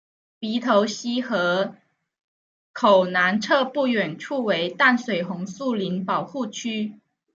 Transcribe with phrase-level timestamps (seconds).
[0.39, 1.75] 鼻头溪河
[2.73, 6.99] 口南侧不远处为淡水红树林保护区。